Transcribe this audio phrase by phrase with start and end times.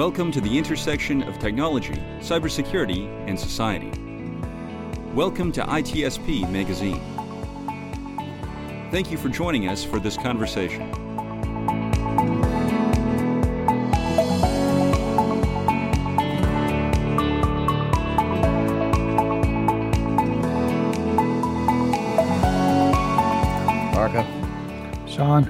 [0.00, 3.90] Welcome to the intersection of technology, cybersecurity, and society.
[5.12, 7.02] Welcome to ITSPmagazine.
[8.90, 10.90] Thank you for joining us for this conversation.
[23.92, 24.24] Marco,
[25.06, 25.44] Sean,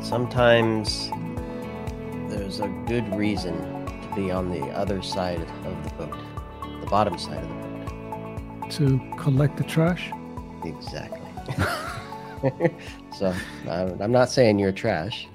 [0.00, 1.13] sometimes there's a
[2.94, 3.54] good reason
[4.02, 6.16] to be on the other side of the boat,
[6.80, 7.54] the bottom side of the
[8.60, 8.70] boat.
[8.70, 10.12] to collect the trash.
[10.64, 11.18] Exactly.
[13.18, 13.34] so
[13.68, 15.26] I'm I'm not saying you're trash.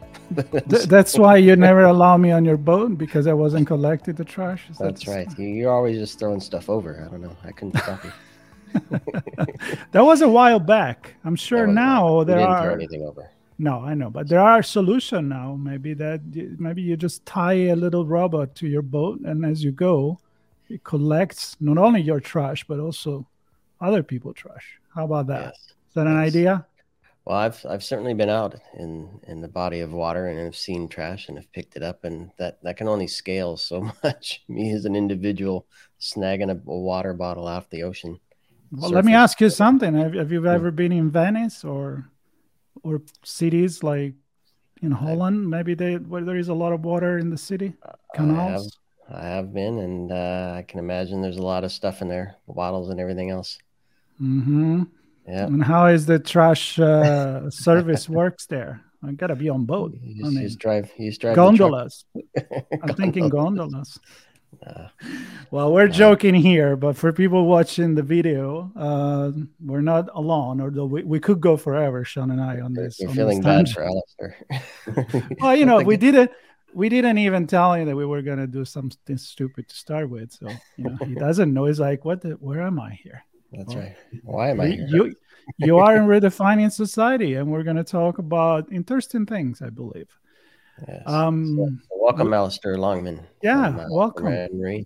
[0.95, 4.62] That's why you never allow me on your boat because I wasn't collecting the trash.
[4.80, 5.28] That's right.
[5.38, 6.91] You- You're always just throwing stuff over.
[7.05, 7.36] I don't know.
[7.44, 8.14] I couldn't stop you.
[9.94, 11.16] That was a while back.
[11.26, 12.80] I'm sure now there didn't throw are.
[12.80, 13.26] anything over.
[13.61, 15.55] No, I know, but there are solution now.
[15.55, 16.21] Maybe that
[16.57, 20.17] maybe you just tie a little robot to your boat, and as you go,
[20.69, 23.27] it collects not only your trash but also
[23.81, 24.80] other people trash.
[24.95, 25.53] How about that?
[25.53, 25.93] Is Yes.
[25.95, 26.65] that an idea?
[27.25, 30.87] Well, I've I've certainly been out in in the body of water and have seen
[30.87, 34.41] trash and have picked it up, and that that can only scale so much.
[34.47, 35.67] Me as an individual
[35.99, 38.19] snagging a, a water bottle off the ocean.
[38.71, 39.95] Well, let me ask you something.
[39.95, 40.47] Have, have you hmm.
[40.47, 42.09] ever been in Venice or
[42.83, 44.13] or cities like
[44.81, 45.49] in Holland?
[45.49, 48.77] Maybe they where there is a lot of water in the city, I have canals.
[49.09, 52.36] I have been, and uh, I can imagine there's a lot of stuff in there,
[52.47, 53.58] bottles and everything else.
[54.17, 54.83] hmm
[55.27, 58.81] Yeah, And how is the trash uh, service works there?
[59.03, 59.93] I gotta be on boat.
[60.03, 62.05] you I just, you just drive, you just drive gondolas.
[62.81, 63.99] I'm thinking gondolas.
[65.52, 69.31] Well, we're joking here, but for people watching the video, uh,
[69.66, 70.61] we're not alone.
[70.61, 73.00] Although we, we could go forever, Sean and I, on this.
[73.00, 74.36] you're on feeling this bad for Alistair.
[75.39, 76.32] well, you know, we didn't
[76.73, 80.32] we didn't even tell him that we were gonna do something stupid to start with.
[80.32, 81.66] So you know, he doesn't know.
[81.66, 82.21] He's like, "What?
[82.21, 83.23] The, where am I here?
[83.52, 83.80] That's Oh.
[83.80, 83.95] right.
[84.23, 84.87] Why am I You here?
[85.05, 85.16] you,
[85.58, 90.10] you are in redefining society, and we're gonna talk about interesting things, I believe.
[90.88, 91.04] Yes.
[91.06, 93.22] Um, So welcome, Alistair Longman.
[93.42, 94.26] yeah, from, uh, welcome.
[94.26, 94.86] Rand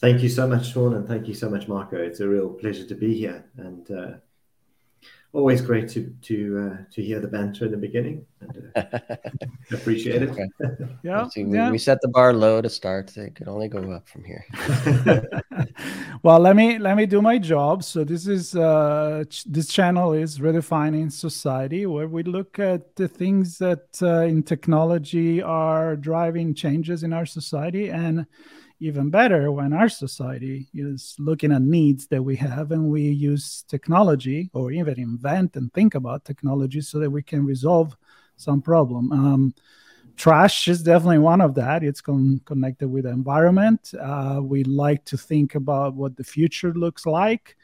[0.00, 1.96] Thank you so much, Sean, and thank you so much, Marco.
[1.96, 4.10] It's a real pleasure to be here, and uh,
[5.32, 8.24] always great to to uh, to hear the banter in the beginning.
[8.40, 8.98] And, uh,
[9.72, 10.30] appreciate it.
[10.30, 10.48] Okay.
[11.02, 11.70] yeah, See, we, yeah.
[11.70, 13.16] we set the bar low to start.
[13.16, 14.44] It could only go up from here.
[16.22, 17.84] well, let me let me do my job.
[17.84, 23.08] So this is uh, ch- this channel is redefining society, where we look at the
[23.08, 28.26] things that uh, in technology are driving changes in our society, and
[28.80, 33.64] even better when our society is looking at needs that we have, and we use
[33.68, 37.96] technology or even invent and think about technology so that we can resolve
[38.36, 39.10] some problem.
[39.12, 39.54] Um,
[40.16, 41.82] trash is definitely one of that.
[41.82, 43.92] It's con- connected with the environment.
[44.00, 47.56] Uh, we like to think about what the future looks like.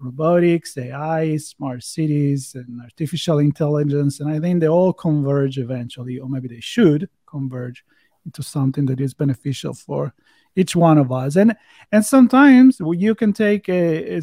[0.00, 6.28] Robotics ai smart cities and artificial intelligence and i think they all converge eventually or
[6.28, 7.84] maybe they should converge
[8.24, 10.14] into something that is beneficial for
[10.56, 11.56] each one of us and
[11.92, 14.20] and sometimes you can take a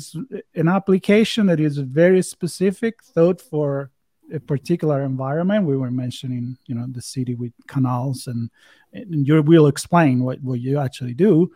[0.55, 3.91] an application that is very specific thought for
[4.33, 5.65] a particular environment.
[5.65, 8.49] We were mentioning, you know, the city with canals, and,
[8.93, 11.51] and you will explain what, what you actually do,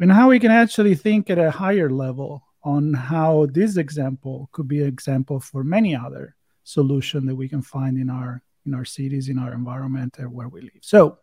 [0.00, 4.68] and how we can actually think at a higher level on how this example could
[4.68, 8.84] be an example for many other solution that we can find in our in our
[8.84, 10.82] cities, in our environment, and where we live.
[10.82, 11.18] So,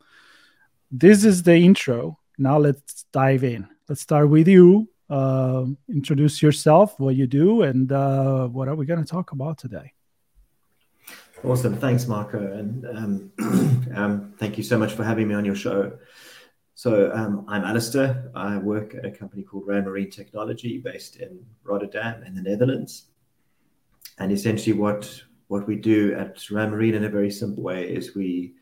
[0.92, 2.20] this is the intro.
[2.40, 3.68] Now let's dive in.
[3.90, 4.88] Let's start with you.
[5.10, 9.58] Uh, introduce yourself, what you do, and uh, what are we going to talk about
[9.58, 9.92] today?
[11.44, 11.76] Awesome.
[11.78, 12.40] Thanks, Marco.
[12.40, 13.32] And um,
[13.94, 15.98] um, thank you so much for having me on your show.
[16.76, 18.32] So, um, I'm Alistair.
[18.34, 23.08] I work at a company called Ranmarine Technology based in Rotterdam in the Netherlands.
[24.18, 25.12] And essentially, what,
[25.48, 28.54] what we do at Ranmarine in a very simple way is we,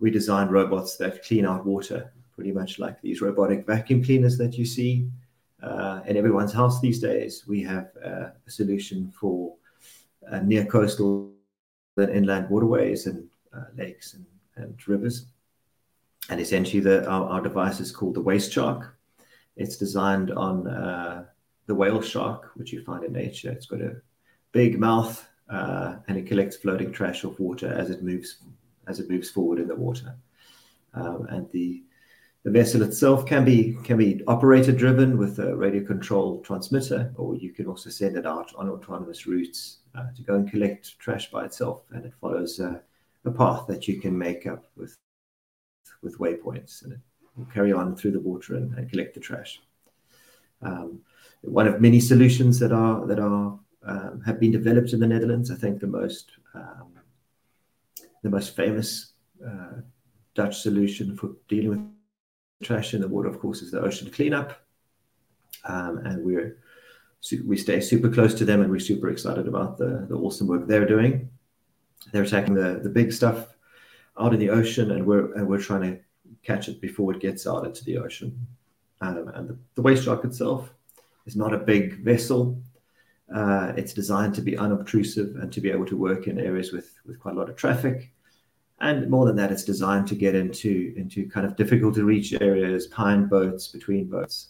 [0.00, 4.56] we design robots that clean out water, pretty much like these robotic vacuum cleaners that
[4.56, 5.08] you see
[5.62, 7.44] uh, in everyone's house these days.
[7.48, 9.54] We have uh, a solution for
[10.30, 11.32] uh, near coastal
[11.96, 15.26] and inland waterways and uh, lakes and, and rivers.
[16.28, 18.90] And essentially, the, our, our device is called the WasteShark.
[19.56, 21.24] It's designed on uh,
[21.66, 23.50] the whale shark, which you find in nature.
[23.50, 23.96] It's got a
[24.52, 28.38] big mouth uh, and it collects floating trash off water as it moves
[28.88, 30.14] as it moves forward in the water.
[30.94, 31.82] Um, and the
[32.46, 37.34] the vessel itself can be can be operator driven with a radio control transmitter, or
[37.34, 41.28] you can also send it out on autonomous routes uh, to go and collect trash
[41.28, 42.78] by itself, and it follows uh,
[43.24, 44.94] a path that you can make up with
[46.02, 47.00] with waypoints, and it
[47.34, 49.60] will carry on through the water and, and collect the trash.
[50.62, 51.00] Um,
[51.40, 55.50] one of many solutions that are that are um, have been developed in the Netherlands.
[55.50, 56.92] I think the most um,
[58.22, 59.14] the most famous
[59.44, 59.80] uh,
[60.36, 61.95] Dutch solution for dealing with
[62.62, 64.60] trash in the water, of course, is the ocean cleanup,
[65.64, 66.58] um, and we're
[67.44, 70.66] we stay super close to them, and we're super excited about the the awesome work
[70.66, 71.30] they're doing.
[72.12, 73.54] They're attacking the the big stuff
[74.18, 75.98] out in the ocean, and we're and we're trying to
[76.42, 78.46] catch it before it gets out into the ocean.
[79.00, 80.72] Um, and the, the WasteShark itself
[81.26, 82.58] is not a big vessel.
[83.34, 86.94] Uh, it's designed to be unobtrusive and to be able to work in areas with,
[87.04, 88.12] with quite a lot of traffic.
[88.80, 92.34] And more than that, it's designed to get into, into kind of difficult to reach
[92.40, 94.48] areas, pine boats, between boats,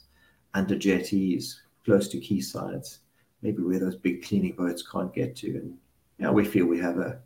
[0.55, 2.99] under jetties, close to quaysides,
[3.43, 5.57] maybe where those big cleaning boats can't get to.
[5.57, 5.79] And
[6.19, 7.21] yeah, we feel we have a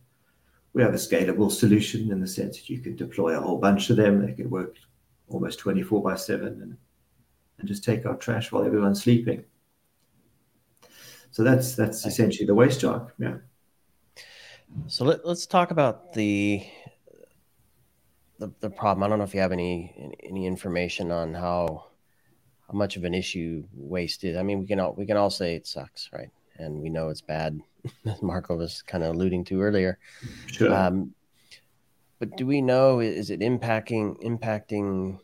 [0.73, 3.91] we have a scalable solution in the sense that you can deploy a whole bunch
[3.91, 4.25] of them.
[4.25, 4.77] They can work
[5.29, 6.77] almost 24 by 7 and,
[7.59, 9.45] and just take out trash while everyone's sleeping.
[11.33, 13.11] So that's that's essentially the WasteShark.
[13.19, 13.37] Yeah.
[14.87, 16.65] So let, let's talk about the,
[18.41, 19.05] the the problem.
[19.05, 21.85] I don't know if you have any any information on how
[22.67, 24.37] how much of an issue waste is.
[24.37, 26.31] I mean, we can all we can all say it sucks, right?
[26.57, 27.61] And we know it's bad,
[28.07, 29.99] as Marco was kind of alluding to earlier.
[30.47, 30.75] Sure.
[30.75, 31.15] Um,
[32.19, 35.21] but do we know is it impacting impacting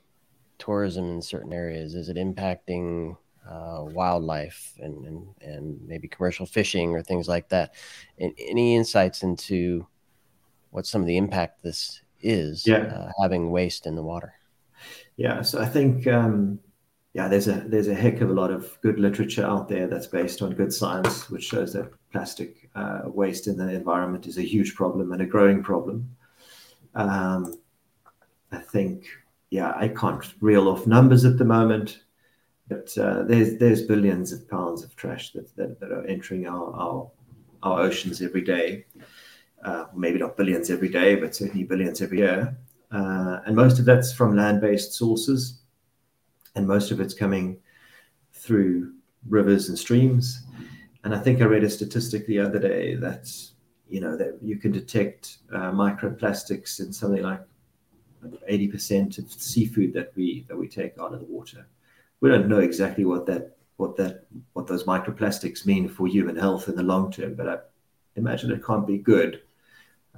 [0.59, 1.95] tourism in certain areas?
[1.95, 3.17] Is it impacting
[3.49, 7.75] uh, wildlife and, and and maybe commercial fishing or things like that.
[8.19, 9.87] And any insights into
[10.71, 12.79] what some of the impact this is yeah.
[12.79, 14.35] uh, having waste in the water?
[15.17, 16.59] Yeah, so I think um,
[17.15, 20.07] yeah, there's a there's a heck of a lot of good literature out there that's
[20.07, 24.43] based on good science, which shows that plastic uh, waste in the environment is a
[24.43, 26.15] huge problem and a growing problem.
[26.95, 27.55] Um,
[28.53, 29.07] I think
[29.49, 32.01] yeah, I can't reel off numbers at the moment,
[32.69, 36.75] but uh, there's there's billions of pounds of trash that that, that are entering our,
[36.75, 37.11] our
[37.63, 38.85] our oceans every day.
[39.65, 42.57] Uh, maybe not billions every day, but certainly billions every year.
[42.93, 45.61] Uh, and most of that's from land-based sources,
[46.55, 47.59] and most of it's coming
[48.33, 48.93] through
[49.29, 50.45] rivers and streams.
[51.03, 53.33] And I think I read a statistic the other day that
[53.89, 57.41] you know that you can detect uh, microplastics in something like
[58.51, 61.65] 80% of seafood that we that we take out of the water
[62.21, 66.69] we don't know exactly what that what that what those microplastics mean for human health
[66.69, 67.59] in the long term, but I
[68.17, 69.43] imagine it can't be good,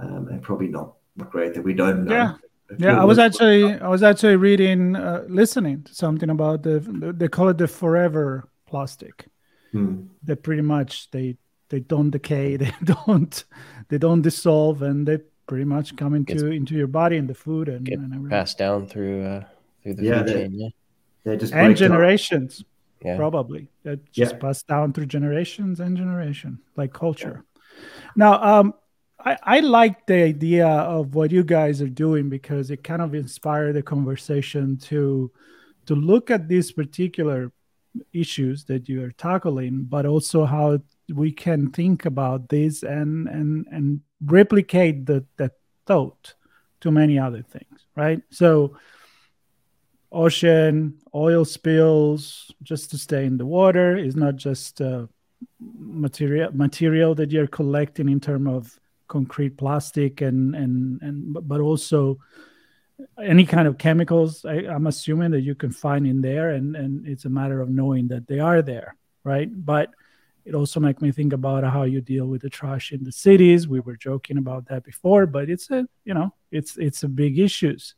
[0.01, 2.13] um, and probably not, not great that we don't know.
[2.13, 2.35] Yeah.
[2.77, 6.81] Yeah, I was actually I was actually reading, uh, listening to something about the
[7.17, 9.27] they call it the forever plastic.
[9.73, 10.09] Hmm.
[10.25, 11.39] That pretty much they
[11.71, 13.45] they don't decay, they don't
[13.89, 17.69] they don't dissolve, and they pretty much come into into your body and the food
[17.69, 18.29] and, and everything.
[18.29, 19.45] passed down through uh,
[19.83, 20.53] through the yeah, food chain.
[20.53, 20.69] Yeah,
[21.25, 22.65] they just and generations,
[23.03, 23.17] yeah.
[23.17, 24.39] probably that just yeah.
[24.39, 27.45] passed down through generations and generation, like culture.
[27.45, 27.83] Yeah.
[28.17, 28.75] Now, um,
[29.25, 33.15] I, I like the idea of what you guys are doing because it kind of
[33.15, 35.31] inspired the conversation to
[35.87, 37.51] to look at these particular
[38.13, 40.79] issues that you are tackling, but also how
[41.13, 45.53] we can think about this and and and replicate the that
[45.87, 46.35] thought
[46.81, 48.23] to many other things, right?
[48.31, 48.77] So
[50.13, 55.07] ocean oil spills just to stay in the water is not just uh,
[55.61, 62.19] material material that you're collecting in terms of concrete plastic and and and but also
[63.23, 67.07] any kind of chemicals I, i'm assuming that you can find in there and and
[67.07, 68.97] it's a matter of knowing that they are there
[69.29, 69.51] right?
[69.53, 69.91] But
[70.45, 73.69] it also makes me think about how you deal with the trash in the cities.
[73.69, 77.39] We were joking about that before but it's a you know it's it's a big
[77.39, 77.95] issues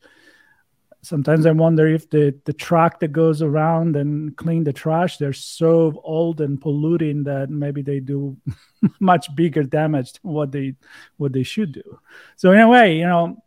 [1.02, 5.32] sometimes I wonder if the the truck that goes around and clean the trash they're
[5.32, 8.36] so old and polluting that maybe they do
[9.00, 10.74] much bigger damage than what they
[11.16, 11.98] what they should do.
[12.36, 13.42] So in a way, you know,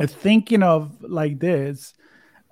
[0.00, 1.94] thinking of like this,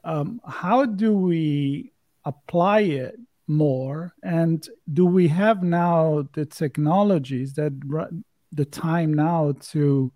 [0.02, 1.92] um, how do we
[2.24, 7.72] apply it more, and do we have now the technologies that
[8.52, 10.12] the time now to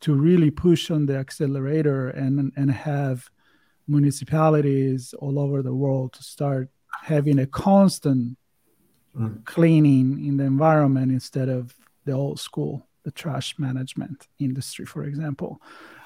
[0.00, 3.28] to really push on the accelerator and and have
[3.88, 6.68] municipalities all over the world to start
[7.02, 8.36] having a constant
[9.16, 9.44] mm.
[9.44, 11.74] cleaning in the environment instead of
[12.04, 15.60] the old school the trash management industry for example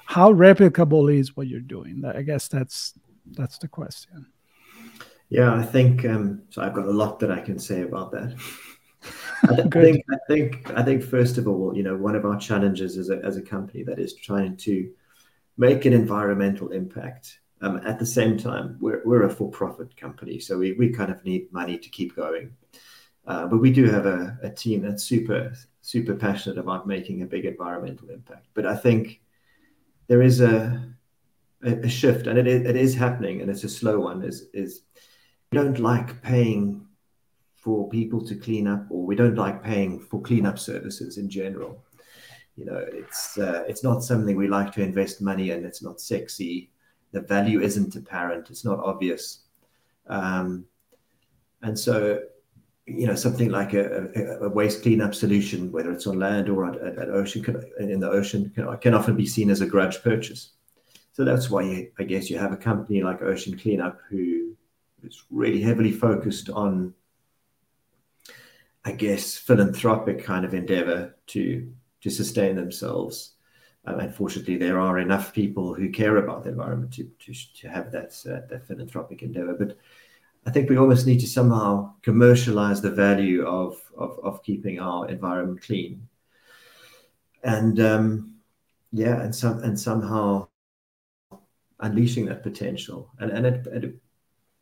[0.05, 2.93] how replicable is what you're doing i guess that's
[3.33, 4.25] that's the question
[5.29, 8.33] yeah i think um, so i've got a lot that i can say about that
[9.43, 12.97] I think, I think, I think, first of all, you know, one of our challenges
[12.97, 14.89] as a, as a company that is trying to
[15.57, 17.39] make an environmental impact.
[17.61, 21.11] Um, at the same time, we're, we're a for profit company, so we, we kind
[21.11, 22.55] of need money to keep going.
[23.25, 27.25] Uh, but we do have a, a team that's super, super passionate about making a
[27.25, 28.45] big environmental impact.
[28.53, 29.21] But I think
[30.07, 30.93] there is a,
[31.63, 34.23] a, a shift, and it is, it is happening, and it's a slow one.
[34.23, 34.81] Is is
[35.51, 36.85] we don't like paying
[37.55, 41.83] for people to clean up, or we don't like paying for cleanup services in general.
[42.55, 45.65] You know, it's uh, it's not something we like to invest money in.
[45.65, 46.71] It's not sexy.
[47.11, 48.49] The value isn't apparent.
[48.49, 49.39] It's not obvious,
[50.07, 50.65] um,
[51.61, 52.21] and so
[52.87, 56.65] you know something like a, a, a, waste cleanup solution, whether it's on land or
[56.65, 60.01] at, at, ocean, can, in the ocean, can, can, often be seen as a grudge
[60.01, 60.51] purchase.
[61.11, 64.55] So that's why you, I guess you have a company like Ocean Cleanup who
[65.03, 66.93] is really heavily focused on,
[68.85, 73.33] I guess, philanthropic kind of endeavor to to sustain themselves.
[73.87, 78.11] Unfortunately, there are enough people who care about the environment to to, to have that
[78.25, 79.77] uh, that philanthropic endeavor, but
[80.45, 85.07] I think we almost need to somehow commercialize the value of of, of keeping our
[85.07, 86.07] environment clean,
[87.43, 88.35] and um,
[88.91, 90.47] yeah, and some and somehow
[91.79, 93.11] unleashing that potential.
[93.19, 93.83] And and it, it,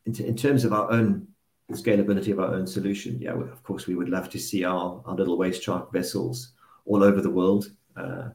[0.06, 1.26] in, in terms of our own
[1.72, 5.16] scalability of our own solution, yeah, of course, we would love to see our our
[5.16, 6.52] little WasteShark vessels
[6.84, 7.72] all over the world.
[7.96, 8.28] Uh,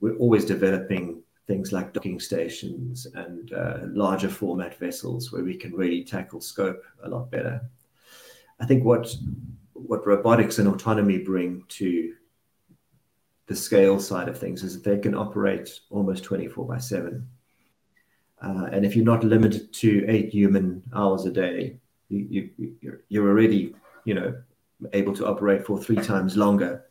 [0.00, 5.72] we're always developing things like docking stations and uh, larger format vessels where we can
[5.72, 7.60] really tackle scope a lot better.
[8.60, 9.14] I think what
[9.72, 12.14] what robotics and autonomy bring to
[13.46, 17.26] the scale side of things is that they can operate almost 24 by 7.
[18.40, 21.76] Uh, and if you're not limited to eight human hours a day,
[22.08, 24.34] you, you, you're, you're already, you know,
[24.92, 26.84] able to operate for three times longer.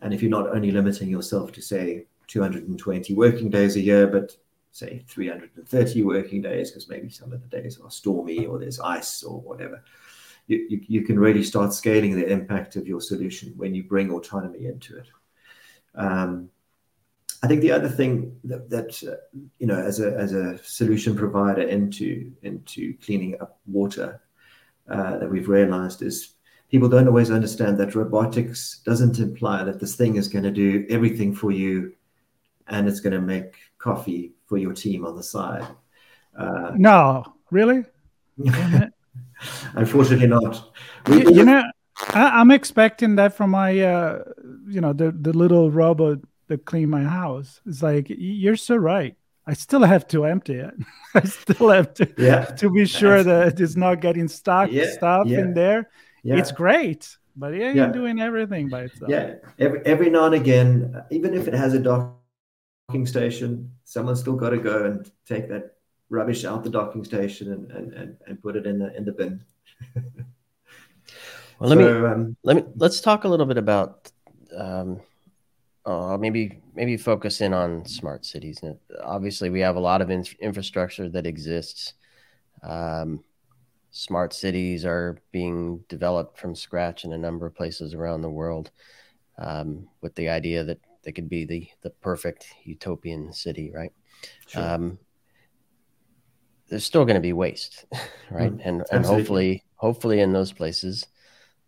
[0.00, 4.36] And if you're not only limiting yourself to, say, 220 working days a year, but
[4.70, 9.24] say 330 working days because maybe some of the days are stormy or there's ice
[9.24, 9.82] or whatever.
[10.46, 14.10] You, you, you, can really start scaling the impact of your solution when you bring
[14.10, 15.08] autonomy into it.
[15.96, 16.50] Um,
[17.42, 19.16] I think the other thing that, that uh,
[19.58, 24.20] you know, as a as a solution provider into into cleaning up water,
[24.88, 26.34] uh, that we've realized is
[26.70, 30.86] people don't always understand that robotics doesn't imply that this thing is going to do
[30.90, 31.92] everything for you
[32.70, 35.66] and it's going to make coffee for your team on the side.
[36.36, 37.84] Uh, no, really?
[39.74, 40.72] Unfortunately, not.
[41.06, 41.62] We, you, you know,
[42.08, 44.24] I, am expecting that from my, uh,
[44.66, 47.60] you know, the the little robot that clean my house.
[47.66, 49.16] It's like you're so right.
[49.46, 50.74] I still have to empty it.
[51.14, 52.44] I still have to yeah.
[52.44, 54.90] to be sure that it's not getting stuck yeah.
[54.92, 55.40] stuff yeah.
[55.40, 55.90] in there.
[56.22, 59.10] It's great, but yeah, you're doing everything by itself.
[59.10, 62.19] Yeah, every every now and again, even if it has a dock
[62.90, 63.70] docking station.
[63.84, 65.76] Someone's still got to go and take that
[66.08, 69.12] rubbish out the docking station and, and, and, and put it in the in the
[69.12, 69.40] bin.
[69.94, 74.10] well, let so, me um, let me let's talk a little bit about
[74.56, 75.00] um,
[75.86, 78.60] uh, maybe maybe focus in on smart cities.
[79.04, 81.94] Obviously, we have a lot of in- infrastructure that exists.
[82.64, 83.22] Um,
[83.92, 88.72] smart cities are being developed from scratch in a number of places around the world,
[89.38, 93.92] um, with the idea that they could be the the perfect utopian city, right?
[94.46, 94.62] Sure.
[94.62, 94.98] Um,
[96.68, 97.84] there's still going to be waste,
[98.30, 98.52] right?
[98.52, 101.06] Mm, and and hopefully, hopefully, in those places,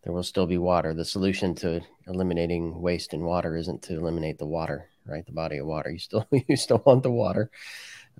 [0.04, 0.94] there will still be water.
[0.94, 5.26] The solution to eliminating waste in water isn't to eliminate the water, right?
[5.26, 5.90] The body of water.
[5.90, 7.50] You still you still want the water.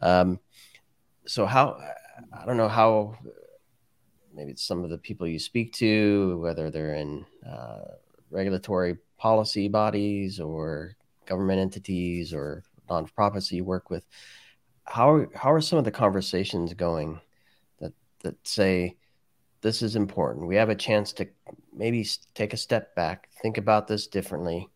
[0.00, 0.40] Um,
[1.26, 1.78] so how
[2.33, 3.16] I don't know how
[4.35, 7.97] maybe it's some of the people you speak to, whether they're in uh,
[8.31, 10.97] regulatory policy bodies or
[11.33, 14.05] government entities or nonprofits that you work with,
[14.85, 17.19] how how are some of the conversations going
[17.81, 18.97] that that say
[19.62, 20.47] this is important?
[20.47, 21.27] We have a chance to
[21.73, 24.69] maybe take a step back, think about this differently,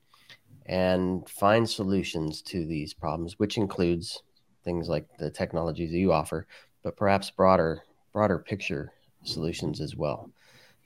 [0.65, 4.23] and find solutions to these problems, which includes
[4.65, 6.47] things like the technologies that you offer,
[6.83, 7.83] but perhaps broader
[8.15, 8.93] broader picture
[9.25, 10.31] solutions as well.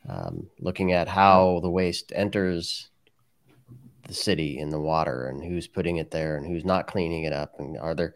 [0.09, 2.91] Um, looking at how the waste enters
[4.11, 7.33] the city and the water and who's putting it there and who's not cleaning it
[7.33, 8.15] up and are there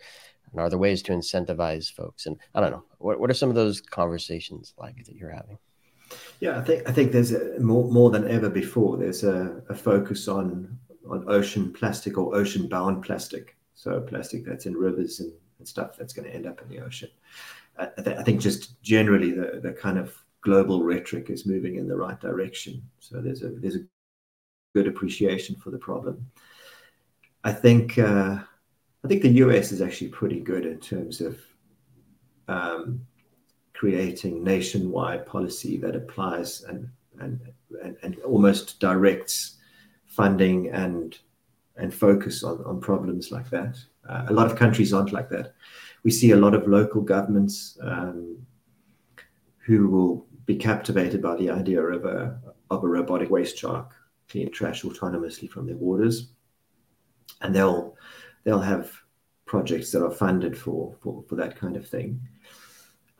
[0.52, 2.26] and are there ways to incentivize folks?
[2.26, 5.58] And i don't know what, what are some of those conversations like that you're having?
[6.40, 9.74] Yeah i think i think there's a, more more than ever before there's a, a
[9.74, 13.56] focus on on ocean plastic or ocean bound plastic.
[13.74, 16.80] So plastic that's in rivers and, and stuff that's going to end up in the
[16.80, 17.10] ocean.
[17.76, 21.88] I, th- I think just generally the, the kind of global rhetoric is moving in
[21.88, 22.82] the right direction.
[23.00, 23.84] So there's a there's a
[24.74, 26.26] good appreciation for the problem.
[27.44, 28.38] I think uh,
[29.04, 31.38] I think the US is actually pretty good in terms of
[32.48, 33.06] um,
[33.72, 36.88] creating nationwide policy that applies and,
[37.20, 37.40] and,
[37.82, 39.58] and, and almost directs
[40.06, 41.18] funding and
[41.76, 43.76] and focus on, on problems like that.
[44.08, 45.54] Uh, a lot of countries aren't like that.
[46.04, 48.38] We see a lot of local governments um,
[49.58, 52.38] who will be captivated by the idea of a
[52.70, 53.88] of a robotic WasteShark
[54.28, 56.32] clean trash autonomously from their waters,
[57.40, 57.96] and they'll
[58.44, 58.92] they'll have
[59.46, 62.20] projects that are funded for for, for that kind of thing.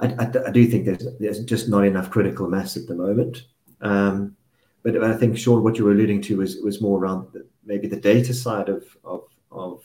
[0.00, 3.46] I, I, I do think there's there's just not enough critical mass at the moment.
[3.80, 4.36] Um,
[4.82, 7.88] but I think Sean, what you were alluding to was was more around the, maybe
[7.88, 9.82] the data side of of of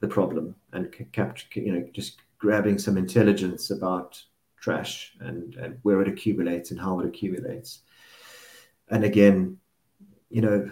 [0.00, 4.22] the problem and capture you know just grabbing some intelligence about
[4.60, 7.80] trash and, and where it accumulates and how it accumulates.
[8.88, 9.58] And again,
[10.34, 10.68] you know,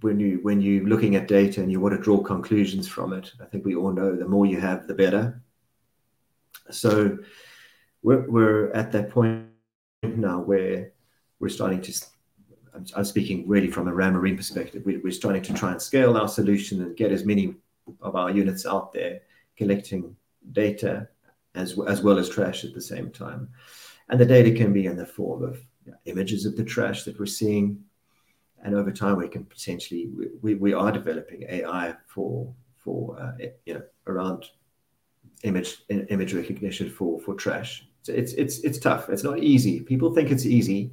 [0.00, 3.30] when you when you're looking at data and you want to draw conclusions from it,
[3.38, 5.42] I think we all know the more you have, the better.
[6.70, 7.18] So
[8.02, 9.44] we're, we're at that point
[10.02, 10.92] now where
[11.38, 11.92] we're starting to
[12.74, 14.86] I'm, I'm speaking really from a Ranmarine perspective.
[14.86, 17.54] We, we're starting to try and scale our solution and get as many
[18.00, 19.20] of our units out there
[19.58, 20.16] collecting
[20.52, 21.08] data
[21.54, 23.50] as, as well as trash at the same time.
[24.08, 25.62] And the data can be in the form of
[26.06, 27.84] images of the trash that we're seeing.
[28.62, 30.10] And over time, we can potentially,
[30.42, 34.46] we, we are developing AI for, for uh, you know, around
[35.42, 37.86] image image recognition for, for trash.
[38.02, 39.08] So it's, it's, it's tough.
[39.08, 39.80] It's not easy.
[39.80, 40.92] People think it's easy.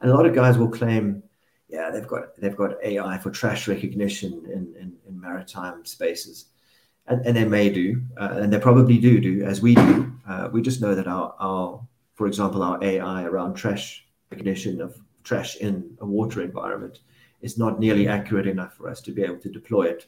[0.00, 1.22] And a lot of guys will claim,
[1.68, 6.46] yeah, they've got, they've got AI for trash recognition in, in, in maritime spaces
[7.10, 10.12] and, and they may do, uh, and they probably do do as we do.
[10.28, 11.80] Uh, we just know that our, our,
[12.14, 17.00] for example, our AI around trash recognition of trash in a water environment
[17.40, 20.06] is not nearly accurate enough for us to be able to deploy it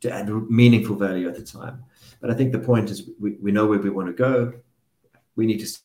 [0.00, 1.82] to add meaningful value at the time.
[2.20, 4.52] But I think the point is we, we know where we want to go.
[5.36, 5.80] We need to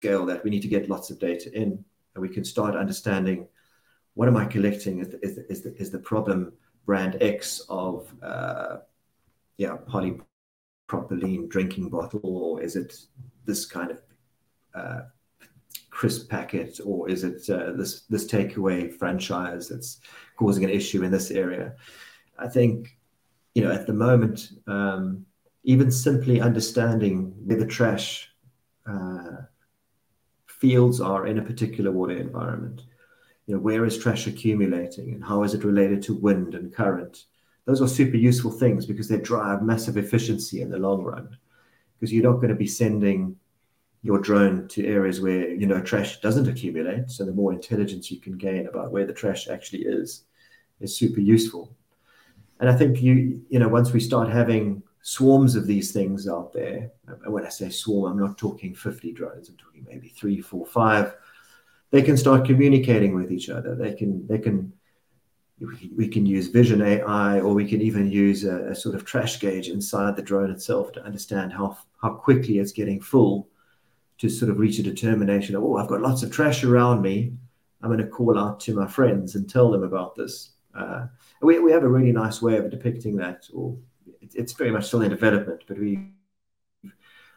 [0.00, 0.44] scale that.
[0.44, 3.48] We need to get lots of data in, and we can start understanding
[4.14, 4.98] what am I collecting?
[4.98, 6.52] Is the, is the, is the, is the problem
[6.84, 8.78] brand X of uh,
[9.56, 12.94] yeah polypropylene drinking bottle, or is it
[13.44, 14.02] this kind of
[14.74, 15.00] uh,
[16.02, 20.00] crisp packet, or is it uh, this this takeaway franchise that's
[20.36, 21.76] causing an issue in this area?
[22.36, 22.98] I think
[23.54, 25.24] you know at the moment, um,
[25.62, 28.28] even simply understanding where the trash
[28.84, 29.42] uh,
[30.48, 32.82] fields are in a particular water environment.
[33.46, 37.26] You know, where is trash accumulating and how is it related to wind and current?
[37.64, 41.38] those are super useful things because they drive massive efficiency in the long run.
[41.94, 43.36] Because you're not going to be sending
[44.02, 47.10] your drone to areas where you know trash doesn't accumulate.
[47.10, 50.24] So the more intelligence you can gain about where the trash actually is,
[50.80, 51.74] is super useful.
[52.60, 56.52] And I think you you know once we start having swarms of these things out
[56.52, 59.48] there, and when I say swarm, I'm not talking 50 drones.
[59.48, 61.14] I'm talking maybe three, four, five.
[61.90, 63.74] They can start communicating with each other.
[63.76, 64.72] They can they can
[65.96, 69.38] we can use vision AI, or we can even use a, a, sort of trash
[69.38, 73.48] gauge inside the drone itself to understand how how quickly it's getting full,
[74.22, 77.32] to sort of reach a determination of oh I've got lots of trash around me.
[77.82, 80.52] I'm going to call out to my friends and tell them about this.
[80.78, 81.06] Uh,
[81.40, 83.76] we we have a really nice way of depicting that, or
[84.20, 86.12] it, it's very much still in development, but we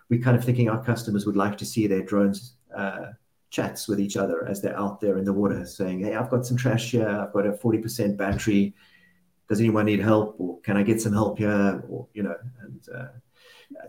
[0.09, 2.53] we kind of thinking our customers would like to see their drones.
[2.75, 3.13] Uh,
[3.51, 6.45] chats with each other as they're out there in the water saying, Hey, I've got
[6.45, 7.07] some trash here.
[7.07, 8.75] I've got a 40% battery.
[9.47, 10.35] Does anyone need help?
[10.39, 11.83] Or can I get some help here?
[11.89, 13.07] Or, you know, and uh,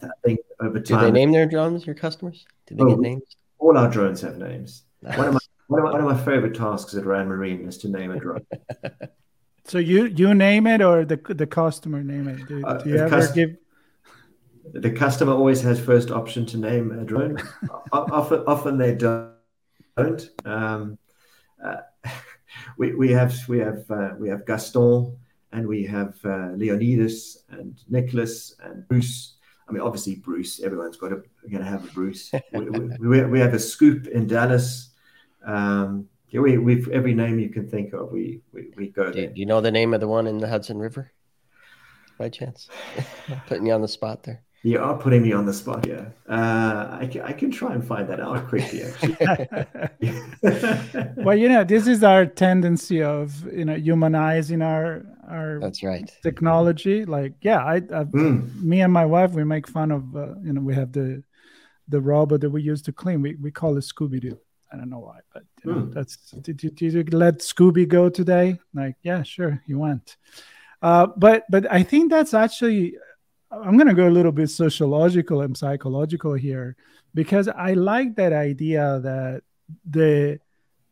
[0.03, 1.01] I think over time.
[1.01, 2.45] Do they name their drones, your customers?
[2.67, 3.23] Do they oh, get names?
[3.59, 4.85] All our drones have names.
[5.01, 7.89] One of, my, one, of my, one of my favorite tasks at Ranmarine is to
[7.89, 8.47] name a drone.
[9.65, 12.47] so you you name it or the the customer name it?
[12.49, 13.57] Do, uh, do you ever give
[14.73, 17.39] the customer always has first option to name a drone.
[17.93, 19.33] often, often they don't
[19.97, 20.31] don't.
[20.45, 20.99] Um,
[21.63, 21.77] uh,
[22.79, 25.17] we, we have we have uh, we have Gaston
[25.53, 29.35] and we have uh, Leonidas and Nicholas and Bruce.
[29.69, 30.61] I mean, obviously Bruce.
[30.61, 32.33] Everyone's got to going to have a Bruce.
[32.53, 34.91] we, we, we, have a scoop in Dallas.
[35.45, 38.11] Um, yeah, we we've every name you can think of.
[38.13, 40.49] We we, we go do, do you know the name of the one in the
[40.49, 41.13] Hudson River?
[42.19, 42.69] By chance,
[43.47, 44.43] putting you on the spot there.
[44.63, 46.13] You are putting me on the spot here.
[46.29, 49.17] Uh, I, can, I can try and find that out quickly, actually.
[51.23, 56.11] well, you know, this is our tendency of you know humanizing our our that's right
[56.23, 57.05] technology.
[57.05, 58.63] Like, yeah, I, I mm.
[58.63, 61.23] me and my wife we make fun of uh, you know we have the
[61.89, 63.23] the robot that we use to clean.
[63.23, 64.39] We we call it Scooby Doo.
[64.73, 65.95] I don't know why, but you know, mm.
[65.95, 68.59] that's did you, did you let Scooby go today?
[68.75, 70.17] Like, yeah, sure, he went.
[70.83, 72.97] Uh, but but I think that's actually
[73.51, 76.77] I'm going to go a little bit sociological and psychological here
[77.15, 79.43] because I like that idea that
[79.89, 80.41] the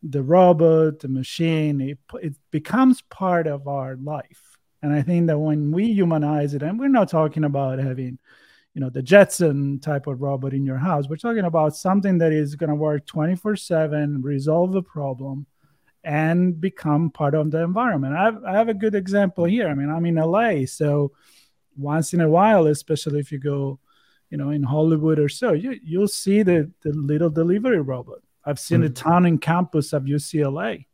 [0.04, 4.58] the robot, the machine, it, it becomes part of our life.
[4.82, 8.18] And I think that when we humanize it, and we're not talking about having,
[8.74, 12.32] you know, the Jetson type of robot in your house, we're talking about something that
[12.32, 15.46] is going to work 24 7, resolve a problem,
[16.04, 18.14] and become part of the environment.
[18.14, 19.68] I have, I have a good example here.
[19.68, 21.12] I mean, I'm in LA, so
[21.78, 23.80] once in a while, especially if you go,
[24.28, 28.61] you know, in Hollywood or so, you, you'll see the, the little delivery robot I've
[28.61, 28.87] seen mm-hmm.
[28.87, 30.87] a ton in campus of UCLA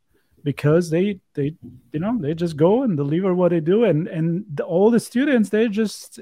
[0.42, 1.54] because they they
[1.92, 3.84] you know they just go and deliver what they do.
[3.84, 6.20] And and the, all the students they just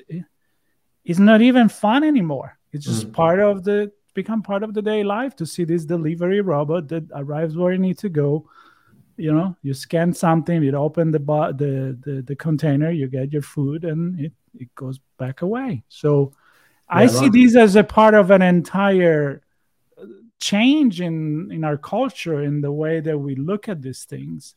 [1.05, 2.59] it's not even fun anymore.
[2.73, 3.13] It's just mm-hmm.
[3.13, 7.05] part of the become part of the day life to see this delivery robot that
[7.15, 8.49] arrives where you need to go.
[9.17, 13.43] You know you scan something you open the the the, the container you get your
[13.43, 15.83] food and it, it goes back away.
[15.89, 16.33] So
[16.91, 19.43] yeah, i see these as a part of an entire
[20.41, 24.55] change in in our culture in the way that we look at these things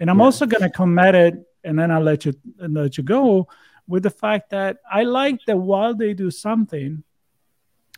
[0.00, 0.24] and i'm yeah.
[0.24, 3.46] also going to come at it and then i'll let you let you go
[3.86, 7.02] with the fact that i like that while they do something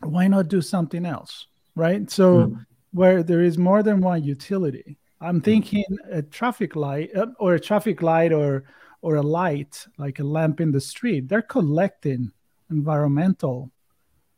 [0.02, 2.66] why not do something else right so mm.
[2.92, 5.44] where there is more than one utility i'm mm.
[5.44, 8.64] thinking a traffic light uh, or a traffic light or
[9.00, 12.30] or a light like a lamp in the street they're collecting
[12.70, 13.70] environmental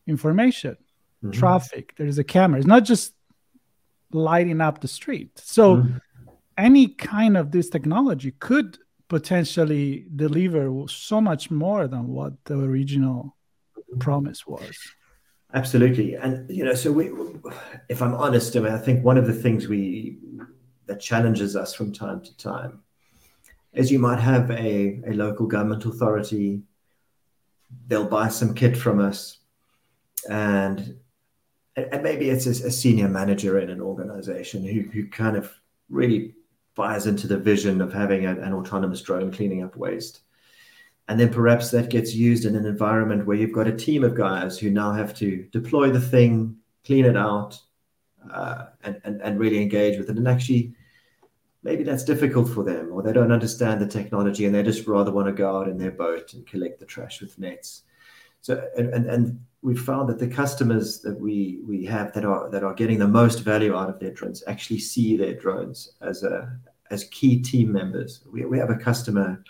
[0.06, 0.76] information
[1.24, 1.38] mm-hmm.
[1.38, 1.94] traffic.
[1.96, 2.58] There's a camera.
[2.58, 3.14] It's not just
[4.12, 5.38] lighting up the street.
[5.38, 5.98] So mm-hmm.
[6.56, 13.36] any kind of this technology could potentially deliver so much more than what the original
[13.98, 14.76] promise was.
[15.52, 17.12] Absolutely, and you know, so we,
[17.88, 20.18] if I'm honest, I mean, I think one of the things we
[20.86, 22.80] that challenges us from time to time
[23.72, 26.62] is you might have a, a local government authority,
[27.86, 29.38] they'll buy some kit from us,
[30.28, 30.96] and
[31.76, 35.52] and maybe it's a, senior manager in an organization who, who kind of
[35.88, 36.34] really
[36.74, 40.20] buys into the vision of having a, an autonomous drone cleaning up waste.
[41.08, 44.14] And then perhaps that gets used in an environment where you've got a team of
[44.14, 46.56] guys who now have to deploy the thing,
[46.86, 47.60] clean it out,
[48.32, 50.16] uh, and, and, and really engage with it.
[50.16, 50.74] And actually,
[51.62, 55.10] maybe that's difficult for them, or they don't understand the technology and they just rather
[55.12, 57.82] want to go out in their boat and collect the trash with nets.
[58.44, 62.98] So, and, we've found that the customers that we have that are that are getting
[62.98, 66.54] the most value out of their drones actually see their drones as a
[66.90, 68.22] as key team members.
[68.30, 69.42] We, we have a customer,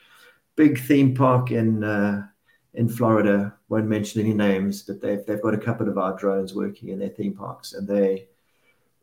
[0.55, 2.29] big theme park in uh,
[2.75, 3.53] in Florida.
[3.69, 7.01] Won't mention any names, but they've they've got a couple of our drones working in
[7.01, 8.29] their theme parks, and they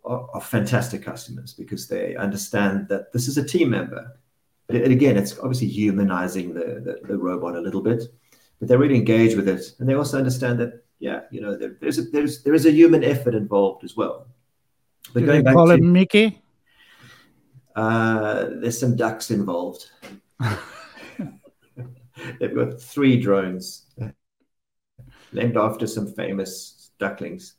[0.06, 4.17] are, fantastic customers because they understand that this is a team member.
[4.69, 8.04] And again, it's obviously humanizing the robot a little bit,
[8.62, 11.76] but they're really engaged with it, and they also understand that yeah, you know, there,
[11.82, 14.28] there's a, there's there is a human effort involved as well.
[15.13, 16.39] But Do going back call to, him Mickey.
[17.76, 19.89] Uh, there's some ducks involved.
[22.39, 23.88] They've got three drones
[25.34, 27.56] named after some famous ducklings.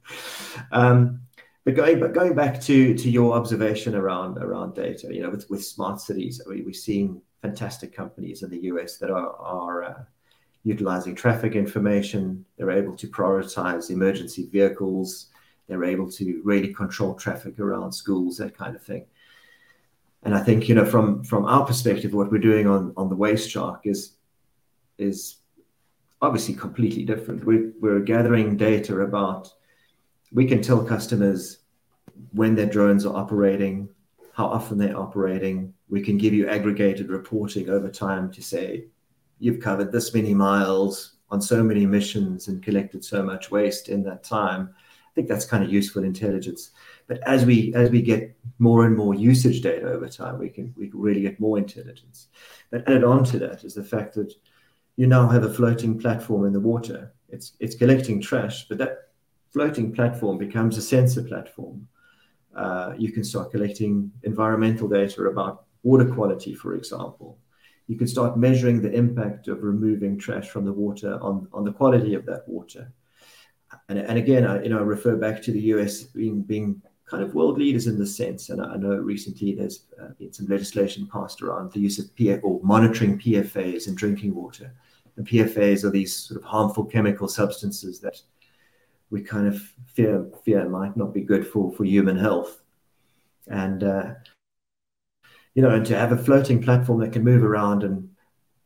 [0.72, 1.20] um,
[1.66, 5.50] but going but going back to to your observation around around data, you know, with,
[5.50, 9.84] with smart cities, I mean, we're seeing fantastic companies in the US that are are
[9.84, 10.02] uh,
[10.64, 12.44] utilizing traffic information.
[12.56, 15.28] They're able to prioritize emergency vehicles.
[15.68, 19.06] They're able to really control traffic around schools, that kind of thing.
[20.22, 23.16] And I think you know from from our perspective, what we're doing on on the
[23.16, 24.16] WasteShark is
[24.98, 25.36] is
[26.22, 27.44] obviously completely different.
[27.44, 29.52] We're, we're gathering data about.
[30.32, 31.58] We can tell customers
[32.32, 33.88] when their drones are operating,
[34.34, 35.72] how often they're operating.
[35.88, 38.84] We can give you aggregated reporting over time to say
[39.40, 44.02] you've covered this many miles on so many missions and collected so much waste in
[44.04, 44.72] that time.
[44.76, 46.70] I think that's kind of useful intelligence.
[47.08, 50.72] But as we as we get more and more usage data over time, we can
[50.76, 52.28] we can really get more intelligence.
[52.70, 54.32] But added on to that is the fact that
[54.96, 57.12] you now have a floating platform in the water.
[57.28, 59.10] It's it's collecting trash, but that
[59.50, 61.88] floating platform becomes a sensor platform.
[62.54, 67.38] Uh, you can start collecting environmental data about water quality, for example,
[67.90, 71.72] you can start measuring the impact of removing trash from the water on, on the
[71.72, 72.92] quality of that water.
[73.88, 77.20] And, and again, I, you know, I refer back to the US being, being kind
[77.20, 78.48] of world leaders in this sense.
[78.50, 82.44] And I, know recently there's uh, been some legislation passed around the use of PF
[82.44, 84.72] or monitoring PFAS in drinking water.
[85.16, 88.22] And PFAS are these sort of harmful chemical substances that
[89.10, 92.62] we kind of fear fear might not be good for for human health.
[93.48, 94.14] And uh,
[95.60, 98.08] you know, and to have a floating platform that can move around and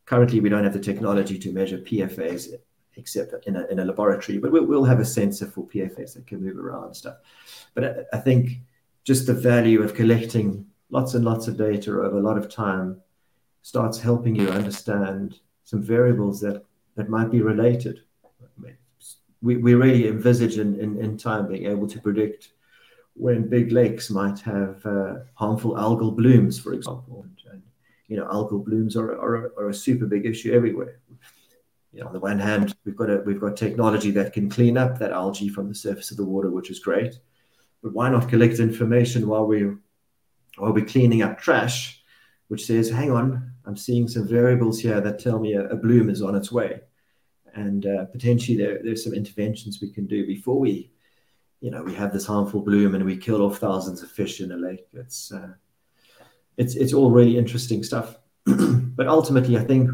[0.05, 2.53] currently we don't have the technology to measure PFAS
[2.95, 6.25] except in a, in a laboratory, but we'll, we'll have a sensor for PFAS that
[6.25, 7.17] can move around and stuff.
[7.73, 8.61] But I, I think
[9.03, 13.01] just the value of collecting lots and lots of data over a lot of time
[13.61, 16.63] starts helping you understand some variables that,
[16.95, 18.03] that might be related.
[19.41, 22.51] We, we really envisage in, in, in time being able to predict
[23.15, 27.23] when big lakes might have uh, harmful algal blooms, for example.
[27.23, 27.63] And, and,
[28.07, 30.99] you know, algal blooms are, are, are a super big issue everywhere.
[31.93, 34.77] You know, on the one hand, we've got a, we've got technology that can clean
[34.77, 37.17] up that algae from the surface of the water, which is great.
[37.81, 39.63] But why not collect information while we
[40.57, 42.03] while we're cleaning up trash,
[42.49, 46.09] which says, "Hang on, I'm seeing some variables here that tell me a, a bloom
[46.09, 46.81] is on its way,"
[47.53, 50.91] and uh, potentially there, there's some interventions we can do before we
[51.61, 54.51] you know, we have this harmful bloom and we kill off thousands of fish in
[54.51, 54.87] a lake.
[54.93, 55.53] It's uh,
[56.57, 58.17] it's it's all really interesting stuff.
[58.45, 59.89] but ultimately, I think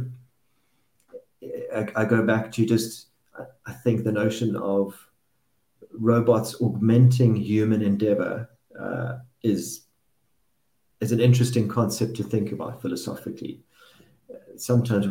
[1.74, 3.08] I, I, go back to just
[3.66, 4.96] I think the notion of
[5.94, 9.88] robots augmenting human endeavor uh, is
[11.00, 13.64] is an interesting concept to think about philosophically.
[14.58, 15.08] Sometimes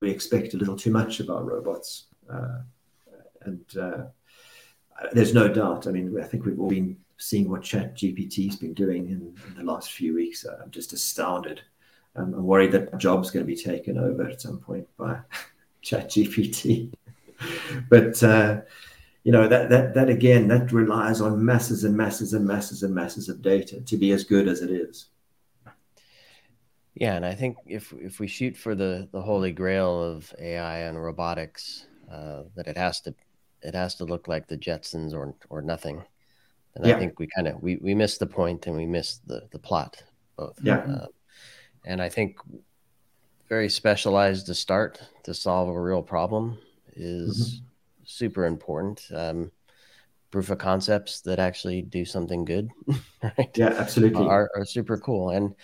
[0.00, 2.60] we expect a little too much of our robots, uh,
[3.42, 4.04] and uh,
[5.12, 5.86] there's no doubt.
[5.86, 9.64] I mean, I think we've all been seeing what ChatGPT's been doing in, in the
[9.64, 10.44] last few weeks.
[10.44, 11.62] I'm just astounded.
[12.14, 15.18] I'm worried that job's going to be taken over at some point by
[15.82, 16.92] ChatGPT.
[17.88, 18.60] but uh,
[19.24, 22.94] you know that that that again that relies on masses and masses and masses and
[22.94, 25.06] masses of data to be as good as it is.
[26.94, 30.78] Yeah, and I think if if we shoot for the the holy grail of AI
[30.80, 33.14] and robotics, uh, that it has to
[33.62, 36.02] it has to look like the Jetsons or or nothing.
[36.74, 36.96] And yeah.
[36.96, 39.58] I think we kind of we we missed the point and we missed the the
[39.58, 40.02] plot
[40.36, 40.58] both.
[40.62, 40.78] Yeah.
[40.78, 41.06] Uh,
[41.84, 42.38] and I think
[43.48, 46.58] very specialized to start to solve a real problem
[46.94, 47.64] is mm-hmm.
[48.04, 49.06] super important.
[49.14, 49.50] Um,
[50.30, 52.70] proof of concepts that actually do something good,
[53.22, 53.50] right?
[53.54, 54.26] Yeah, absolutely.
[54.26, 55.30] Are, are super cool.
[55.30, 55.54] And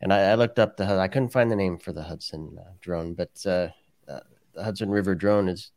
[0.00, 2.72] and I, I, looked up the I couldn't find the name for the Hudson uh,
[2.80, 3.68] drone, but uh,
[4.08, 4.20] uh,
[4.54, 5.70] the Hudson River drone is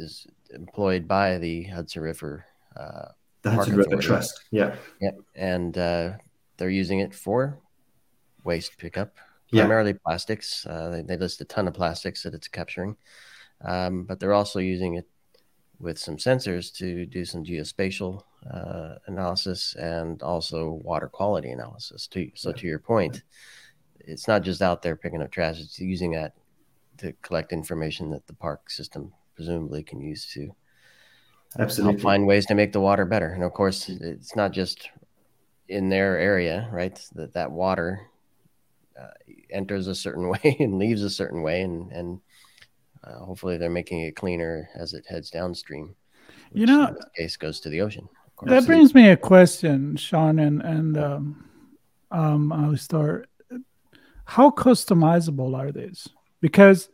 [0.00, 2.44] is employed by the Hudson River.
[2.76, 3.08] Uh,
[3.42, 4.44] the Hudson River Trust.
[4.50, 4.76] Yeah.
[5.00, 5.18] Yep.
[5.34, 6.12] And uh,
[6.56, 7.58] they're using it for
[8.44, 9.14] waste pickup,
[9.50, 9.62] yeah.
[9.62, 10.66] primarily plastics.
[10.66, 12.96] Uh, they, they, list a ton of plastics that it's capturing,
[13.64, 15.08] um, but they're also using it
[15.78, 22.06] with some sensors to do some geospatial uh, analysis and also water quality analysis.
[22.08, 22.56] To, so, yeah.
[22.56, 23.22] to your point,
[24.00, 26.34] it's not just out there picking up trash; it's using that
[26.98, 30.54] to collect information that the park system presumably can use to
[31.58, 33.32] absolutely find ways to make the water better.
[33.32, 34.90] And of course, it's not just
[35.66, 37.00] in their area, right?
[37.14, 38.02] That that water
[39.00, 39.06] uh,
[39.50, 42.20] enters a certain way and leaves a certain way, and and
[43.02, 45.96] uh, hopefully they're making it cleaner as it heads downstream.
[46.52, 48.10] you know, in this case goes to the ocean.
[48.42, 51.48] That brings me a question, Sean, and and um,
[52.10, 53.26] um, I'll start.
[54.26, 56.06] How customizable are these?
[56.42, 56.90] Because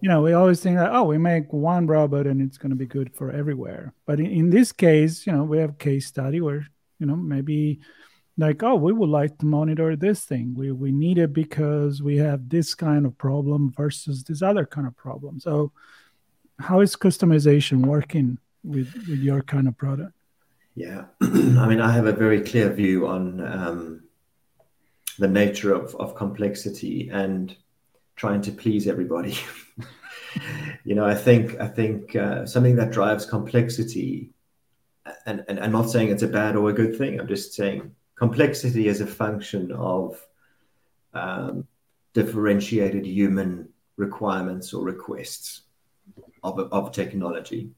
[0.00, 2.76] you know, we always think that, oh, we make one robot and it's going to
[2.76, 3.94] be good for everywhere.
[4.06, 6.66] But in, in, this case, you know, we have case study where,
[6.98, 7.80] you know, maybe
[8.36, 10.54] like, oh, we would like to monitor this thing.
[10.56, 14.86] We, we need it because we have this kind of problem versus this other kind
[14.86, 15.40] of problem.
[15.40, 15.72] So
[16.58, 20.12] how is customization working with, with your kind of product?
[20.74, 21.06] Yeah.
[21.20, 24.02] I mean, I have a very clear view on um,
[25.18, 27.56] the nature of, of complexity and
[28.18, 29.38] trying to please everybody.
[30.84, 34.30] you know, I think I think uh, something that drives complexity,
[35.24, 37.18] and, and I'm not saying it's a bad or a good thing.
[37.18, 40.20] I'm just saying complexity is a function of
[41.14, 41.66] um,
[42.12, 45.62] differentiated human requirements or requests
[46.42, 47.70] of, of technology.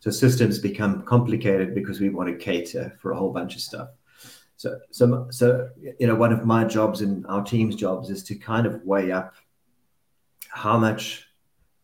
[0.00, 3.88] So systems become complicated because we want to cater for a whole bunch of stuff.
[4.56, 8.34] So, so, so you know, one of my jobs and our team's jobs is to
[8.34, 9.34] kind of weigh up
[10.52, 11.26] how much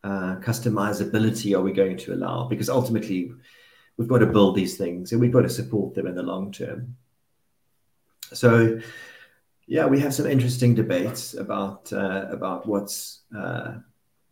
[0.04, 2.48] uh, customizability are we going to allow?
[2.48, 3.32] Because ultimately,
[3.96, 6.52] we've got to build these things and we've got to support them in the long
[6.52, 6.96] term.
[8.32, 8.80] So,
[9.66, 13.74] yeah, we have some interesting debates about uh, about what's uh,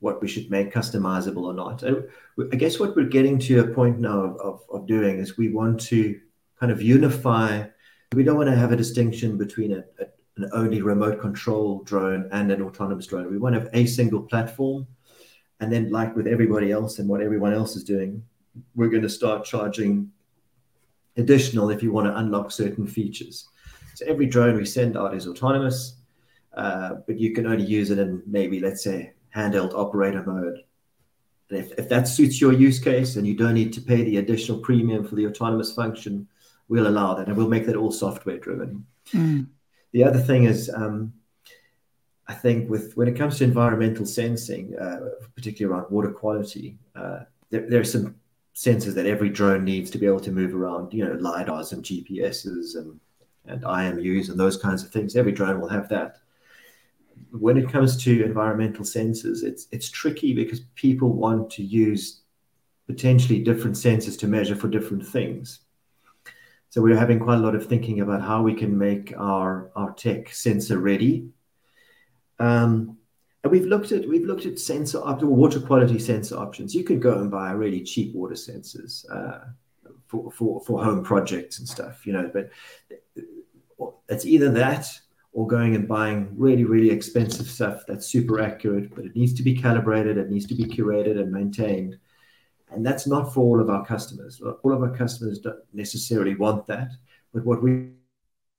[0.01, 1.83] what we should make customizable or not.
[1.83, 5.49] I guess what we're getting to a point now of, of, of doing is we
[5.49, 6.21] want to
[6.61, 7.65] kind of unify.
[8.13, 12.29] We don't want to have a distinction between a, a an only remote control drone
[12.33, 13.31] and an autonomous drone.
[13.31, 14.87] We want to have a single platform.
[15.61, 18.23] And then, like with everybody else and what everyone else is doing,
[18.75, 20.11] we're going to start charging
[21.17, 23.49] additional if you want to unlock certain features.
[23.95, 25.97] So every drone we send out is autonomous,
[26.57, 30.59] uh, but you can only use it in maybe, let's say, handheld operator mode.
[31.51, 34.17] And if, if that suits your use case and you don't need to pay the
[34.17, 36.27] additional premium for the autonomous function,
[36.69, 38.85] we'll allow that and we'll make that all software driven.
[39.13, 39.47] Mm.
[39.95, 41.13] The other thing is, um,
[42.27, 47.21] I think with when it comes to environmental sensing, uh, particularly around water quality, uh,
[47.51, 48.17] there, there, are some
[48.57, 50.93] sensors that every drone needs to be able to move around.
[50.93, 52.99] You know, lidars and GPSs and
[53.47, 55.15] and IMUs and those kinds of things.
[55.15, 56.19] Every drone will have that.
[57.31, 62.23] When it comes to environmental sensors, it's it's tricky because people want to use
[62.89, 65.61] potentially different sensors to measure for different things.
[66.75, 69.93] So we're having quite a lot of thinking about how we can make our our
[69.93, 71.29] tech sensor ready
[72.41, 72.99] um,
[73.45, 76.75] and we've looked at we've looked at sensor up water quality sensor options.
[76.75, 79.45] You can go and buy really cheap water sensors uh,
[80.09, 82.29] for, for for home projects and stuff, you know.
[82.35, 82.51] But
[84.09, 84.91] it's either that
[85.33, 89.45] or going and buying really really expensive stuff that's super accurate, but it needs to
[89.45, 91.99] be calibrated, it needs to be curated and maintained.
[92.75, 94.41] And that's not for all of our customers.
[94.41, 96.91] All of our customers don't necessarily want that.
[97.33, 97.91] But what we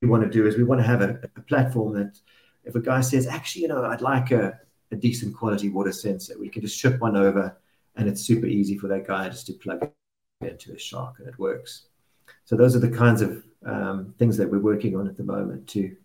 [0.01, 2.19] want to do is we want to have a, a platform that
[2.63, 4.59] if a guy says, actually, you know, I'd like a,
[4.91, 7.57] a decent quality water sensor, we can just ship one over
[7.95, 9.93] and it's super easy for that guy just to plug it
[10.41, 11.87] into a shark and it works.
[12.43, 15.67] So those are the kinds of um, things that we're working on at the moment
[15.69, 15.95] to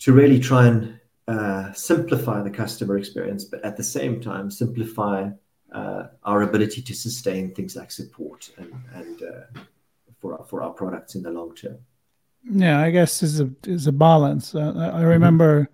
[0.00, 5.28] to really try and uh, simplify the customer experience, but at the same time simplify
[5.72, 9.60] our ability to sustain things like support and, and uh,
[10.20, 11.78] for our, for our products in the long term.
[12.50, 14.54] Yeah, I guess is a is a balance.
[14.54, 15.04] Uh, I mm-hmm.
[15.04, 15.68] remember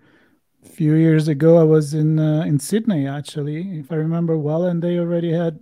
[0.63, 4.65] a few years ago I was in uh, in Sydney actually, if I remember well,
[4.65, 5.59] and they already had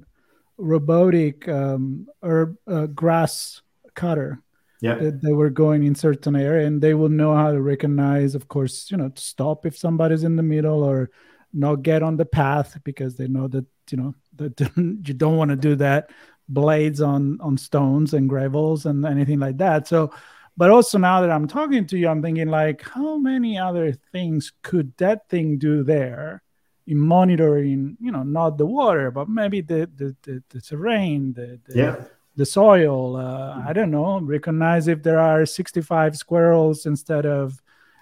[0.57, 3.61] robotic um, herb uh, grass
[3.95, 4.41] cutter.
[4.81, 8.35] Yeah, that they were going in certain area, and they will know how to recognize,
[8.35, 11.09] of course, you know, to stop if somebody's in the middle or
[11.53, 15.49] not get on the path because they know that you know that you don't want
[15.49, 16.09] to do that
[16.49, 19.87] blades on on stones and gravels and anything like that.
[19.87, 20.11] So
[20.55, 24.51] but also now that I'm talking to you, I'm thinking like, how many other things
[24.61, 26.43] could that thing do there
[26.85, 27.97] in monitoring?
[27.99, 31.95] You know, not the water, but maybe the the, the, the terrain, the, the yeah.
[32.35, 33.15] the soil.
[33.15, 34.19] Uh, I don't know.
[34.19, 37.59] Recognize if there are 65 squirrels instead of,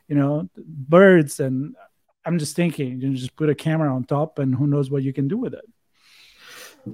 [0.10, 1.40] you know, birds.
[1.40, 1.76] And
[2.26, 5.14] I'm just thinking, you just put a camera on top, and who knows what you
[5.14, 5.66] can do with it.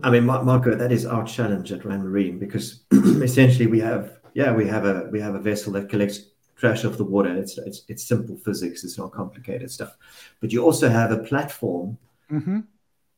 [0.04, 4.68] I mean, Marco, that is our challenge at Ranmarine because essentially we have yeah, we
[4.68, 7.36] have a we have a vessel that collects trash off the water.
[7.36, 8.84] It's it's, it's simple physics.
[8.84, 9.98] It's not complicated stuff.
[10.42, 11.98] But you also have a platform.
[12.32, 12.60] Mm-hmm.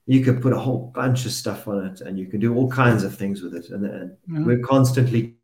[0.06, 2.70] You can put a whole bunch of stuff on it, and you can do all
[2.70, 3.70] kinds of things with it.
[3.70, 4.46] And, and mm-hmm.
[4.46, 5.36] we're constantly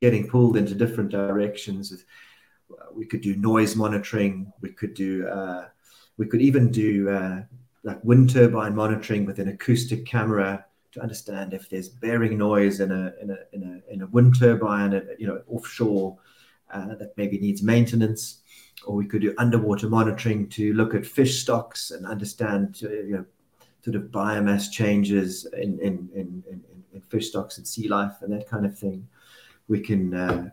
[0.00, 2.04] getting pulled into different directions.
[2.92, 4.52] We could do noise monitoring.
[4.60, 5.26] We could do.
[5.26, 5.68] Uh,
[6.18, 7.42] we could even do uh,
[7.84, 12.92] like wind turbine monitoring with an acoustic camera to understand if there's bearing noise in
[12.92, 16.18] a in a in a, in a wind turbine, uh, you know, offshore
[16.72, 18.42] uh, that maybe needs maintenance,
[18.84, 23.16] or we could do underwater monitoring to look at fish stocks and understand, uh, you
[23.16, 23.24] know,
[23.82, 28.32] sort of biomass changes in in, in in, in fish stocks and sea life and
[28.32, 29.06] that kind of thing.
[29.68, 30.48] We can, uh,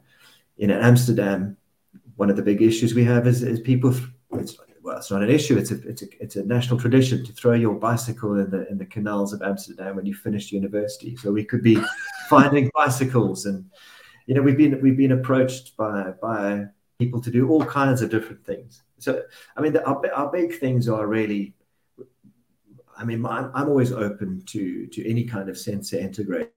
[0.58, 1.56] in Amsterdam,
[2.17, 3.95] one of the big issues we have is, is people.
[4.34, 5.58] It's well, it's not an issue.
[5.58, 8.78] It's a it's a it's a national tradition to throw your bicycle in the in
[8.78, 11.15] the canals of Amsterdam when you finish university.
[11.15, 11.80] So we could be
[12.30, 13.65] finding bicycles, and
[14.28, 16.65] you know we've been we've been approached by by
[17.00, 18.84] people to do all kinds of different things.
[19.00, 19.24] So
[19.58, 21.56] I mean, the, our our big things are really.
[22.98, 26.48] I mean, I'm, I'm always open to to any kind of sensor integration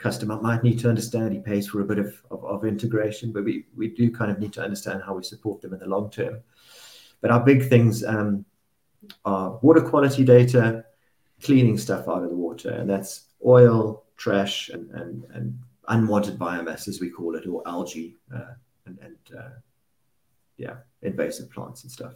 [0.00, 3.44] customer might need to understand he pays for a bit of, of, of, integration, but
[3.44, 6.10] we, we do kind of need to understand how we support them in the long
[6.10, 6.40] term.
[7.20, 8.46] But our big things um,
[9.26, 10.84] are water quality data,
[11.42, 16.88] cleaning stuff out of the water, and that's oil, trash, and, and, and unwanted biomass,
[16.88, 18.54] as we call it, or algae, uh,
[18.86, 19.50] and, and uh,
[20.56, 22.14] yeah, invasive plants and stuff.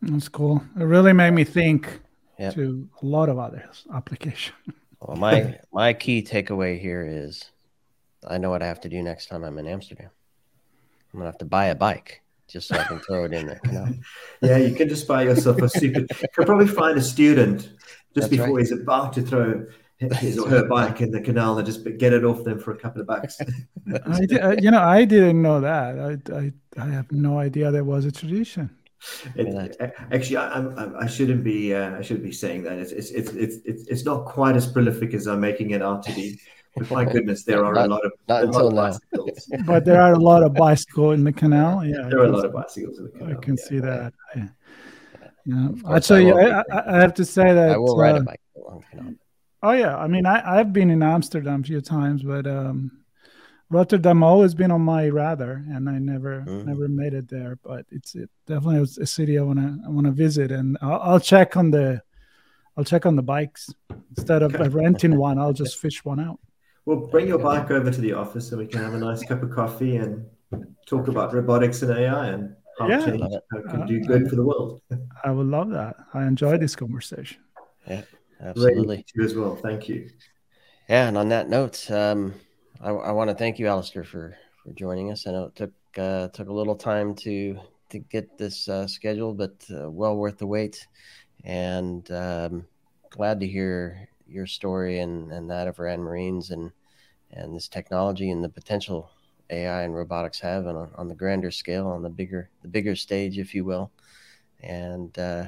[0.00, 0.62] That's cool.
[0.78, 2.00] It really made me think
[2.38, 2.54] yep.
[2.54, 4.56] to a lot of other applications.
[5.02, 7.44] Well, my my key takeaway here is,
[8.26, 10.10] I know what I have to do next time I'm in Amsterdam.
[11.12, 13.60] I'm gonna have to buy a bike just so I can throw it in there.
[13.64, 13.88] You know?
[14.42, 16.00] yeah, you can just buy yourself a super.
[16.00, 17.74] You can probably find a student just
[18.14, 18.58] That's before right.
[18.60, 19.66] he's about to throw
[19.98, 22.76] his or her bike in the canal and just get it off them for a
[22.76, 23.38] couple of bucks.
[24.06, 25.98] I did, uh, you know, I didn't know that.
[25.98, 28.70] I, I I have no idea there was a tradition.
[29.34, 29.76] It,
[30.12, 32.78] actually, I, I, I, shouldn't be uh, I shouldn't be saying that.
[32.78, 33.32] It's, it's it's
[33.64, 36.40] it's it's not quite as prolific as I'm making it out to be.
[36.76, 38.96] But my goodness, there are not, a lot of not until now.
[39.66, 41.84] but there are a lot of bicycles in the canal.
[41.84, 43.36] Yeah, there are a lot of bicycles in the canal.
[43.36, 43.64] I can yeah.
[43.64, 44.14] see that.
[44.36, 44.48] Yeah.
[45.44, 48.40] Yeah, actually, I, I, I, have to say that I will ride uh, a bike.
[49.64, 53.01] Oh yeah, I mean, I I've been in Amsterdam a few times, but um,
[53.72, 56.64] Rotterdam always been on my radar, and I never mm.
[56.66, 57.58] never made it there.
[57.62, 61.56] But it's it definitely a city I wanna I wanna visit, and I'll, I'll check
[61.56, 62.02] on the
[62.76, 63.70] I'll check on the bikes
[64.16, 64.68] instead of okay.
[64.68, 65.38] renting one.
[65.38, 66.38] I'll just fish one out.
[66.84, 69.42] Well, bring your bike over to the office so we can have a nice cup
[69.42, 70.26] of coffee and
[70.86, 74.36] talk about robotics and AI and how, yeah, change, it can uh, do good for
[74.36, 74.82] the world.
[75.24, 75.96] I would love that.
[76.12, 77.40] I enjoy this conversation.
[77.88, 78.02] Yeah,
[78.40, 79.06] absolutely.
[79.14, 79.56] You as well.
[79.56, 80.10] Thank you.
[80.88, 82.34] Yeah, and on that note, um,
[82.82, 85.26] I, I want to thank you, Alistair, for for joining us.
[85.26, 87.58] I know it took uh, took a little time to
[87.90, 90.86] to get this uh, scheduled, but uh, well worth the wait.
[91.44, 92.66] And um,
[93.10, 96.72] glad to hear your story and, and that of Ranmarine's and
[97.30, 99.10] and this technology and the potential
[99.50, 103.38] AI and robotics have on, on the grander scale, on the bigger the bigger stage,
[103.38, 103.92] if you will.
[104.60, 105.46] And uh,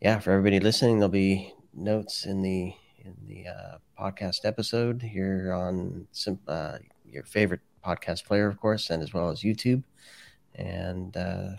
[0.00, 2.72] yeah, for everybody listening, there'll be notes in the
[3.08, 6.78] in the uh, podcast episode here on some, uh,
[7.10, 9.82] your favorite podcast player, of course, and as well as YouTube.
[10.54, 11.50] And uh,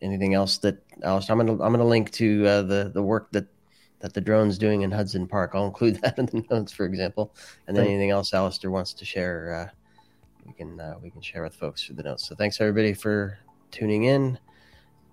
[0.00, 3.46] anything else that Alice, I'm gonna I'm gonna link to uh, the the work that
[4.00, 5.52] that the drone's doing in Hudson Park.
[5.54, 7.34] I'll include that in the notes, for example.
[7.66, 9.74] And then anything else Alistair wants to share, uh,
[10.46, 12.28] we can uh, we can share with folks through the notes.
[12.28, 13.38] So thanks everybody for
[13.70, 14.38] tuning in.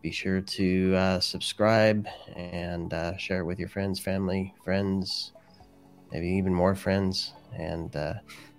[0.01, 5.31] Be sure to uh, subscribe and uh, share it with your friends, family, friends,
[6.11, 7.33] maybe even more friends.
[7.53, 8.13] And uh,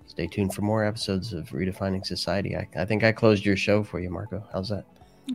[0.07, 2.57] stay tuned for more episodes of Redefining Society.
[2.57, 4.45] I, I think I closed your show for you, Marco.
[4.53, 4.85] How's that?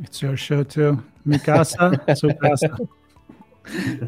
[0.03, 1.03] It's your show too.
[1.25, 2.77] Mikasa, su casa.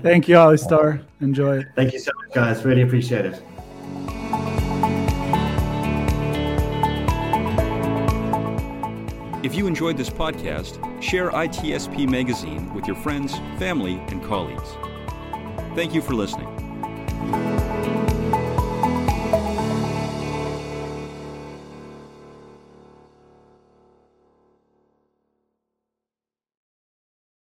[0.01, 1.01] Thank you, Alistair.
[1.21, 1.67] Enjoy it.
[1.75, 2.63] Thank you so much, guys.
[2.63, 3.43] Really appreciate it.
[9.41, 14.69] If you enjoyed this podcast, share ITSPmagazine with your friends, family, and colleagues.
[15.75, 17.48] Thank you for listening.